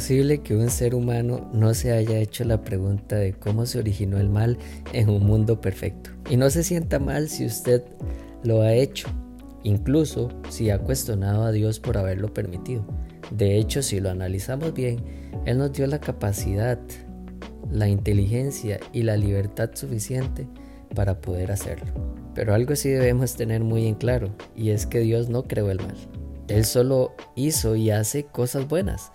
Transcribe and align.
posible 0.00 0.38
que 0.38 0.56
un 0.56 0.70
ser 0.70 0.94
humano 0.94 1.50
no 1.52 1.74
se 1.74 1.92
haya 1.92 2.16
hecho 2.16 2.42
la 2.44 2.62
pregunta 2.62 3.16
de 3.16 3.34
cómo 3.34 3.66
se 3.66 3.78
originó 3.78 4.16
el 4.16 4.30
mal 4.30 4.56
en 4.94 5.10
un 5.10 5.26
mundo 5.26 5.60
perfecto? 5.60 6.08
Y 6.30 6.38
no 6.38 6.48
se 6.48 6.64
sienta 6.64 6.98
mal 6.98 7.28
si 7.28 7.44
usted 7.44 7.82
lo 8.42 8.62
ha 8.62 8.72
hecho, 8.72 9.08
incluso 9.62 10.30
si 10.48 10.70
ha 10.70 10.78
cuestionado 10.78 11.44
a 11.44 11.52
Dios 11.52 11.80
por 11.80 11.98
haberlo 11.98 12.32
permitido. 12.32 12.82
De 13.30 13.58
hecho, 13.58 13.82
si 13.82 14.00
lo 14.00 14.08
analizamos 14.08 14.72
bien, 14.72 15.04
Él 15.44 15.58
nos 15.58 15.74
dio 15.74 15.86
la 15.86 16.00
capacidad, 16.00 16.78
la 17.70 17.86
inteligencia 17.86 18.80
y 18.94 19.02
la 19.02 19.18
libertad 19.18 19.68
suficiente 19.74 20.48
para 20.94 21.20
poder 21.20 21.52
hacerlo. 21.52 21.92
Pero 22.34 22.54
algo 22.54 22.74
sí 22.74 22.88
debemos 22.88 23.36
tener 23.36 23.60
muy 23.60 23.86
en 23.86 23.96
claro, 23.96 24.34
y 24.56 24.70
es 24.70 24.86
que 24.86 25.00
Dios 25.00 25.28
no 25.28 25.42
creó 25.42 25.70
el 25.70 25.76
mal. 25.76 25.96
Él 26.48 26.64
solo 26.64 27.12
hizo 27.36 27.76
y 27.76 27.90
hace 27.90 28.24
cosas 28.24 28.66
buenas, 28.66 29.12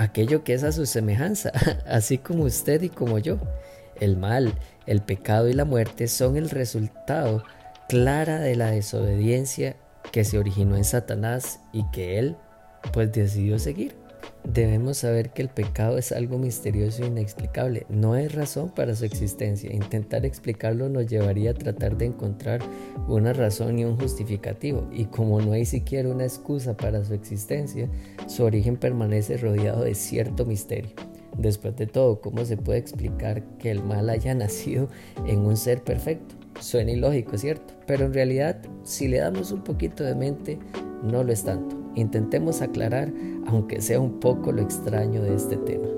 aquello 0.00 0.44
que 0.44 0.54
es 0.54 0.64
a 0.64 0.72
su 0.72 0.86
semejanza, 0.86 1.52
así 1.86 2.18
como 2.18 2.44
usted 2.44 2.82
y 2.82 2.88
como 2.88 3.18
yo. 3.18 3.38
El 4.00 4.16
mal, 4.16 4.54
el 4.86 5.02
pecado 5.02 5.48
y 5.48 5.52
la 5.52 5.66
muerte 5.66 6.08
son 6.08 6.36
el 6.36 6.48
resultado 6.48 7.44
clara 7.88 8.40
de 8.40 8.56
la 8.56 8.70
desobediencia 8.70 9.76
que 10.10 10.24
se 10.24 10.38
originó 10.38 10.76
en 10.76 10.84
Satanás 10.84 11.60
y 11.72 11.84
que 11.90 12.18
él 12.18 12.36
pues 12.92 13.12
decidió 13.12 13.58
seguir. 13.58 13.99
Debemos 14.52 14.96
saber 14.96 15.30
que 15.30 15.42
el 15.42 15.48
pecado 15.48 15.96
es 15.96 16.10
algo 16.10 16.36
misterioso 16.36 17.04
e 17.04 17.06
inexplicable. 17.06 17.86
No 17.88 18.14
hay 18.14 18.26
razón 18.26 18.70
para 18.70 18.96
su 18.96 19.04
existencia. 19.04 19.72
Intentar 19.72 20.26
explicarlo 20.26 20.88
nos 20.88 21.06
llevaría 21.06 21.52
a 21.52 21.54
tratar 21.54 21.96
de 21.96 22.06
encontrar 22.06 22.60
una 23.06 23.32
razón 23.32 23.78
y 23.78 23.84
un 23.84 23.96
justificativo. 23.96 24.88
Y 24.90 25.04
como 25.04 25.40
no 25.40 25.52
hay 25.52 25.66
siquiera 25.66 26.08
una 26.08 26.24
excusa 26.24 26.76
para 26.76 27.04
su 27.04 27.14
existencia, 27.14 27.88
su 28.26 28.42
origen 28.42 28.76
permanece 28.76 29.36
rodeado 29.36 29.84
de 29.84 29.94
cierto 29.94 30.44
misterio. 30.44 30.90
Después 31.38 31.76
de 31.76 31.86
todo, 31.86 32.20
¿cómo 32.20 32.44
se 32.44 32.56
puede 32.56 32.80
explicar 32.80 33.44
que 33.58 33.70
el 33.70 33.84
mal 33.84 34.10
haya 34.10 34.34
nacido 34.34 34.88
en 35.26 35.40
un 35.40 35.56
ser 35.56 35.84
perfecto? 35.84 36.34
Suena 36.60 36.90
ilógico, 36.90 37.38
¿cierto? 37.38 37.72
Pero 37.86 38.06
en 38.06 38.14
realidad, 38.14 38.60
si 38.82 39.06
le 39.06 39.18
damos 39.18 39.52
un 39.52 39.62
poquito 39.62 40.02
de 40.02 40.16
mente, 40.16 40.58
no 41.04 41.22
lo 41.22 41.32
es 41.32 41.44
tanto. 41.44 41.79
Intentemos 41.94 42.62
aclarar, 42.62 43.12
aunque 43.46 43.80
sea 43.80 44.00
un 44.00 44.20
poco 44.20 44.52
lo 44.52 44.62
extraño 44.62 45.22
de 45.22 45.34
este 45.34 45.56
tema. 45.56 45.88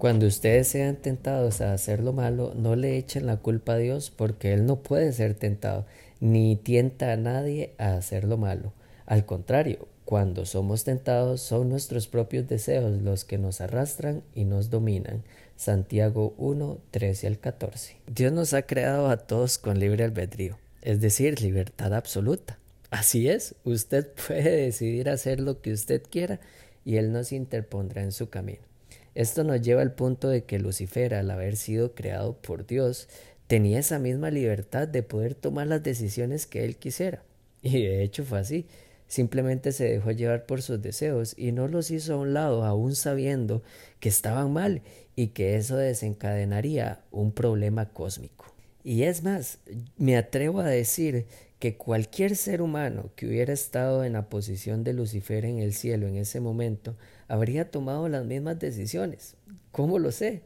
Cuando 0.00 0.26
ustedes 0.26 0.66
sean 0.66 0.96
tentados 0.96 1.60
a 1.60 1.74
hacer 1.74 2.00
lo 2.00 2.14
malo, 2.14 2.54
no 2.56 2.74
le 2.74 2.96
echen 2.96 3.26
la 3.26 3.36
culpa 3.36 3.74
a 3.74 3.76
Dios 3.76 4.10
porque 4.10 4.54
Él 4.54 4.64
no 4.64 4.76
puede 4.82 5.12
ser 5.12 5.34
tentado, 5.34 5.84
ni 6.20 6.56
tienta 6.56 7.12
a 7.12 7.18
nadie 7.18 7.74
a 7.76 7.96
hacer 7.96 8.24
lo 8.24 8.38
malo. 8.38 8.72
Al 9.04 9.26
contrario, 9.26 9.88
cuando 10.06 10.46
somos 10.46 10.84
tentados 10.84 11.42
son 11.42 11.68
nuestros 11.68 12.06
propios 12.06 12.48
deseos 12.48 13.02
los 13.02 13.26
que 13.26 13.36
nos 13.36 13.60
arrastran 13.60 14.22
y 14.34 14.46
nos 14.46 14.70
dominan. 14.70 15.22
Santiago 15.56 16.32
1, 16.38 16.78
13 16.92 17.26
al 17.26 17.38
14. 17.38 17.98
Dios 18.06 18.32
nos 18.32 18.54
ha 18.54 18.62
creado 18.62 19.10
a 19.10 19.18
todos 19.18 19.58
con 19.58 19.78
libre 19.78 20.04
albedrío, 20.04 20.56
es 20.80 21.02
decir, 21.02 21.42
libertad 21.42 21.92
absoluta. 21.92 22.58
Así 22.88 23.28
es, 23.28 23.54
usted 23.64 24.08
puede 24.26 24.62
decidir 24.62 25.10
hacer 25.10 25.40
lo 25.40 25.60
que 25.60 25.74
usted 25.74 26.02
quiera 26.10 26.40
y 26.86 26.96
Él 26.96 27.12
no 27.12 27.22
se 27.22 27.36
interpondrá 27.36 28.00
en 28.02 28.12
su 28.12 28.30
camino. 28.30 28.69
Esto 29.14 29.44
nos 29.44 29.60
lleva 29.60 29.82
al 29.82 29.92
punto 29.92 30.28
de 30.28 30.44
que 30.44 30.58
Lucifer, 30.58 31.14
al 31.14 31.30
haber 31.30 31.56
sido 31.56 31.94
creado 31.94 32.34
por 32.40 32.66
Dios, 32.66 33.08
tenía 33.46 33.80
esa 33.80 33.98
misma 33.98 34.30
libertad 34.30 34.86
de 34.86 35.02
poder 35.02 35.34
tomar 35.34 35.66
las 35.66 35.82
decisiones 35.82 36.46
que 36.46 36.64
él 36.64 36.76
quisiera. 36.76 37.22
Y 37.62 37.82
de 37.82 38.02
hecho 38.02 38.24
fue 38.24 38.38
así. 38.38 38.66
Simplemente 39.08 39.72
se 39.72 39.84
dejó 39.84 40.12
llevar 40.12 40.46
por 40.46 40.62
sus 40.62 40.80
deseos 40.80 41.34
y 41.36 41.50
no 41.50 41.66
los 41.66 41.90
hizo 41.90 42.14
a 42.14 42.18
un 42.18 42.32
lado, 42.32 42.64
aún 42.64 42.94
sabiendo 42.94 43.62
que 43.98 44.08
estaban 44.08 44.52
mal 44.52 44.82
y 45.16 45.28
que 45.28 45.56
eso 45.56 45.76
desencadenaría 45.76 47.00
un 47.10 47.32
problema 47.32 47.88
cósmico. 47.88 48.54
Y 48.84 49.02
es 49.02 49.24
más, 49.24 49.58
me 49.98 50.16
atrevo 50.16 50.60
a 50.60 50.68
decir 50.68 51.26
que 51.60 51.76
cualquier 51.76 52.36
ser 52.36 52.62
humano 52.62 53.10
que 53.16 53.26
hubiera 53.26 53.52
estado 53.52 54.02
en 54.02 54.14
la 54.14 54.30
posición 54.30 54.82
de 54.82 54.94
Lucifer 54.94 55.44
en 55.44 55.58
el 55.58 55.74
cielo 55.74 56.08
en 56.08 56.16
ese 56.16 56.40
momento 56.40 56.96
habría 57.28 57.70
tomado 57.70 58.08
las 58.08 58.24
mismas 58.24 58.58
decisiones. 58.58 59.36
¿Cómo 59.70 59.98
lo 59.98 60.10
sé? 60.10 60.40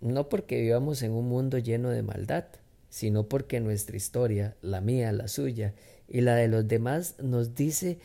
No 0.00 0.28
porque 0.28 0.60
vivamos 0.60 1.02
en 1.02 1.12
un 1.12 1.28
mundo 1.28 1.58
lleno 1.58 1.90
de 1.90 2.02
maldad, 2.02 2.44
sino 2.90 3.28
porque 3.28 3.60
nuestra 3.60 3.96
historia, 3.96 4.56
la 4.62 4.80
mía, 4.80 5.12
la 5.12 5.28
suya 5.28 5.74
y 6.08 6.22
la 6.22 6.34
de 6.34 6.48
los 6.48 6.66
demás, 6.66 7.14
nos 7.22 7.54
dice 7.54 7.98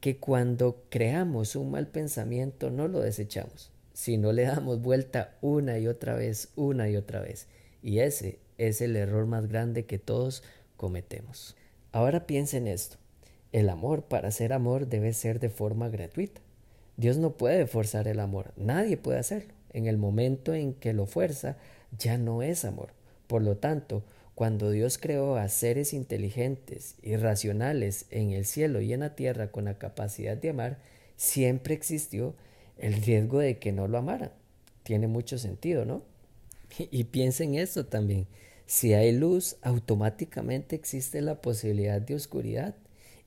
que 0.00 0.16
cuando 0.16 0.82
creamos 0.88 1.56
un 1.56 1.70
mal 1.70 1.88
pensamiento 1.88 2.70
no 2.70 2.88
lo 2.88 3.00
desechamos, 3.00 3.70
sino 3.92 4.32
le 4.32 4.44
damos 4.44 4.80
vuelta 4.80 5.36
una 5.42 5.78
y 5.78 5.88
otra 5.88 6.14
vez, 6.14 6.48
una 6.56 6.88
y 6.88 6.96
otra 6.96 7.20
vez. 7.20 7.48
Y 7.82 7.98
ese 7.98 8.38
es 8.56 8.80
el 8.80 8.96
error 8.96 9.26
más 9.26 9.46
grande 9.46 9.84
que 9.84 9.98
todos 9.98 10.42
cometemos. 10.78 11.54
Ahora 11.96 12.26
piensen 12.26 12.66
esto. 12.66 12.98
El 13.52 13.70
amor 13.70 14.02
para 14.02 14.30
ser 14.30 14.52
amor 14.52 14.86
debe 14.86 15.14
ser 15.14 15.40
de 15.40 15.48
forma 15.48 15.88
gratuita. 15.88 16.42
Dios 16.98 17.16
no 17.16 17.38
puede 17.38 17.66
forzar 17.66 18.06
el 18.06 18.20
amor, 18.20 18.52
nadie 18.58 18.98
puede 18.98 19.18
hacerlo. 19.18 19.54
En 19.72 19.86
el 19.86 19.96
momento 19.96 20.52
en 20.52 20.74
que 20.74 20.92
lo 20.92 21.06
fuerza, 21.06 21.56
ya 21.98 22.18
no 22.18 22.42
es 22.42 22.66
amor. 22.66 22.90
Por 23.26 23.40
lo 23.40 23.56
tanto, 23.56 24.02
cuando 24.34 24.70
Dios 24.70 24.98
creó 24.98 25.36
a 25.36 25.48
seres 25.48 25.94
inteligentes 25.94 26.96
y 27.02 27.16
racionales 27.16 28.04
en 28.10 28.32
el 28.32 28.44
cielo 28.44 28.82
y 28.82 28.92
en 28.92 29.00
la 29.00 29.14
tierra 29.14 29.50
con 29.50 29.64
la 29.64 29.78
capacidad 29.78 30.36
de 30.36 30.50
amar, 30.50 30.76
siempre 31.16 31.72
existió 31.72 32.34
el 32.76 32.92
riesgo 32.92 33.38
de 33.38 33.58
que 33.58 33.72
no 33.72 33.88
lo 33.88 33.96
amaran. 33.96 34.32
Tiene 34.82 35.06
mucho 35.06 35.38
sentido, 35.38 35.86
¿no? 35.86 36.02
Y 36.90 37.04
piensen 37.04 37.54
esto 37.54 37.86
también. 37.86 38.26
Si 38.66 38.94
hay 38.94 39.12
luz, 39.12 39.56
automáticamente 39.62 40.74
existe 40.74 41.22
la 41.22 41.40
posibilidad 41.40 42.00
de 42.00 42.16
oscuridad. 42.16 42.74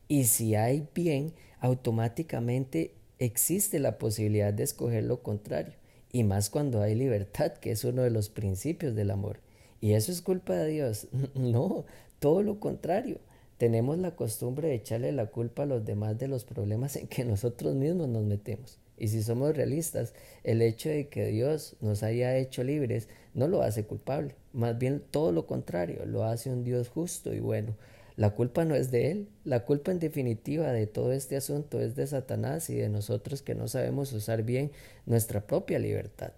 Y 0.10 0.26
si 0.26 0.56
hay 0.56 0.88
bien, 0.94 1.34
automáticamente 1.62 2.94
existe 3.20 3.80
la 3.80 3.98
posibilidad 3.98 4.54
de 4.54 4.64
escoger 4.64 5.06
lo 5.06 5.24
contrario. 5.24 5.74
Y 6.12 6.24
más 6.24 6.50
cuando 6.50 6.82
hay 6.82 6.96
libertad, 6.96 7.54
que 7.54 7.72
es 7.72 7.86
uno 7.86 8.02
de 8.02 8.10
los 8.10 8.30
principios 8.30 8.96
del 8.96 9.12
amor. 9.12 9.40
¿Y 9.80 9.94
eso 9.94 10.12
es 10.12 10.22
culpa 10.22 10.56
de 10.56 10.72
Dios? 10.72 11.08
No, 11.36 11.86
todo 12.20 12.44
lo 12.44 12.60
contrario. 12.60 13.20
Tenemos 13.58 13.98
la 13.98 14.16
costumbre 14.16 14.70
de 14.70 14.76
echarle 14.76 15.12
la 15.14 15.28
culpa 15.28 15.64
a 15.64 15.66
los 15.66 15.86
demás 15.86 16.18
de 16.18 16.28
los 16.28 16.44
problemas 16.44 16.96
en 16.96 17.08
que 17.08 17.24
nosotros 17.24 17.76
mismos 17.76 18.10
nos 18.10 18.24
metemos. 18.24 18.78
Y 19.00 19.08
si 19.08 19.24
somos 19.24 19.56
realistas, 19.56 20.14
el 20.44 20.62
hecho 20.62 20.90
de 20.90 21.08
que 21.08 21.28
Dios 21.28 21.78
nos 21.80 22.04
haya 22.04 22.38
hecho 22.38 22.64
libres 22.64 23.08
no 23.34 23.48
lo 23.48 23.62
hace 23.62 23.86
culpable, 23.86 24.36
más 24.54 24.78
bien 24.78 25.02
todo 25.12 25.32
lo 25.32 25.48
contrario, 25.48 26.06
lo 26.06 26.26
hace 26.26 26.50
un 26.50 26.64
Dios 26.64 26.90
justo 26.90 27.34
y 27.34 27.40
bueno. 27.40 27.76
La 28.18 28.32
culpa 28.32 28.66
no 28.66 28.76
es 28.76 28.92
de 28.92 29.12
Él, 29.12 29.30
la 29.46 29.64
culpa 29.64 29.92
en 29.92 30.00
definitiva 30.00 30.74
de 30.74 30.88
todo 30.88 31.14
este 31.14 31.38
asunto 31.38 31.80
es 31.80 31.96
de 31.96 32.06
Satanás 32.06 32.70
y 32.70 32.76
de 32.76 32.90
nosotros 32.90 33.42
que 33.42 33.56
no 33.56 33.70
sabemos 33.70 34.12
usar 34.12 34.44
bien 34.44 34.72
nuestra 35.06 35.48
propia 35.48 35.80
libertad. 35.80 36.34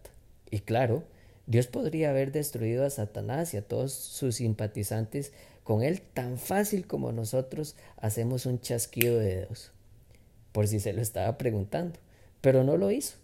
Y 0.52 0.60
claro, 0.60 1.04
Dios 1.48 1.66
podría 1.66 2.12
haber 2.12 2.31
destruido 2.31 2.86
a 2.86 2.92
Satanás 2.92 3.56
y 3.56 3.58
a 3.58 3.63
todos 3.63 3.94
sus 3.94 4.36
simpatizantes 4.36 5.34
con 5.63 5.81
Él 5.81 6.02
tan 6.02 6.38
fácil 6.38 6.86
como 6.86 7.12
nosotros 7.12 7.75
hacemos 7.98 8.46
un 8.46 8.60
chasquido 8.60 9.18
de 9.18 9.38
dedos, 9.38 9.72
por 10.52 10.68
si 10.68 10.80
se 10.80 10.94
lo 10.94 11.02
estaba 11.02 11.40
preguntando 11.40 11.98
pero 12.42 12.64
no 12.64 12.78
lo 12.78 12.92
hizo. 12.92 13.18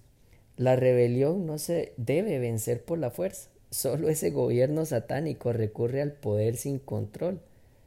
La 0.55 0.75
rebelión 0.75 1.45
no 1.45 1.59
se 1.59 1.93
debe 1.97 2.39
vencer 2.39 2.83
por 2.83 2.97
la 2.97 3.11
fuerza. 3.11 3.49
Solo 3.69 4.09
ese 4.09 4.31
gobierno 4.31 4.85
satánico 4.85 5.51
recurre 5.51 6.01
al 6.01 6.13
poder 6.13 6.55
sin 6.55 6.79
control. 6.79 7.41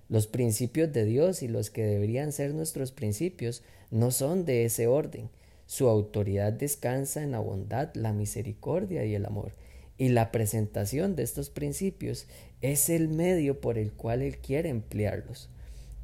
Los 0.08 0.26
principios 0.26 0.92
de 0.92 1.04
Dios 1.04 1.42
y 1.42 1.48
los 1.48 1.70
que 1.70 1.84
deberían 1.84 2.32
ser 2.32 2.52
nuestros 2.52 2.92
principios 2.92 3.62
no 3.90 4.10
son 4.10 4.44
de 4.44 4.64
ese 4.64 4.86
orden. 4.86 5.30
Su 5.66 5.88
autoridad 5.88 6.52
descansa 6.52 7.22
en 7.22 7.30
la 7.30 7.38
bondad, 7.38 7.94
la 7.94 8.12
misericordia 8.12 9.04
y 9.04 9.14
el 9.14 9.24
amor. 9.24 9.52
Y 9.98 10.08
la 10.08 10.32
presentación 10.32 11.14
de 11.14 11.22
estos 11.22 11.50
principios 11.50 12.26
es 12.60 12.88
el 12.88 13.08
medio 13.08 13.60
por 13.60 13.78
el 13.78 13.92
cual 13.92 14.22
Él 14.22 14.38
quiere 14.38 14.68
emplearlos. 14.68 15.48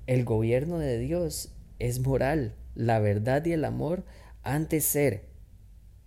El 0.07 0.25
gobierno 0.25 0.79
de 0.79 0.99
Dios 0.99 1.51
es 1.79 2.01
moral. 2.01 2.55
La 2.75 3.01
verdad 3.01 3.45
y 3.45 3.53
el 3.53 3.65
amor 3.65 4.05
antes 4.47 4.85
ser 4.85 5.27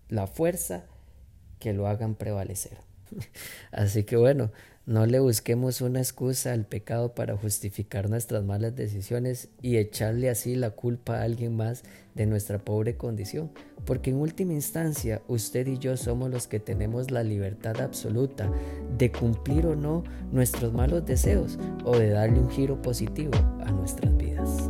la 0.08 0.28
fuerza 0.28 0.86
que 1.60 1.74
lo 1.74 1.88
hagan 1.88 2.16
prevalecer. 2.16 2.78
Así 3.72 4.04
que 4.04 4.16
bueno, 4.16 4.52
no 4.86 5.06
le 5.06 5.20
busquemos 5.20 5.82
una 5.82 6.00
excusa 6.00 6.54
al 6.54 6.66
pecado 6.66 7.14
para 7.14 7.38
justificar 7.38 8.10
nuestras 8.10 8.44
malas 8.44 8.76
decisiones 8.76 9.50
y 9.62 9.78
echarle 9.78 10.32
así 10.32 10.56
la 10.56 10.72
culpa 10.72 11.20
a 11.20 11.24
alguien 11.24 11.56
más 11.56 11.84
de 12.16 12.26
nuestra 12.26 12.58
pobre 12.58 12.98
condición, 12.98 13.52
porque 13.86 14.10
en 14.10 14.16
última 14.16 14.54
instancia 14.54 15.22
usted 15.28 15.68
y 15.68 15.78
yo 15.78 15.96
somos 15.96 16.32
los 16.32 16.48
que 16.48 16.60
tenemos 16.60 17.12
la 17.12 17.22
libertad 17.22 17.80
absoluta 17.82 18.52
de 18.98 19.12
cumplir 19.12 19.68
o 19.68 19.76
no 19.76 20.04
nuestros 20.32 20.74
malos 20.74 21.06
deseos 21.06 21.60
o 21.84 21.96
de 21.96 22.10
darle 22.10 22.40
un 22.40 22.50
giro 22.50 22.82
positivo 22.82 23.34
a 23.64 23.72
nuestras 23.72 24.18
vidas. 24.18 24.70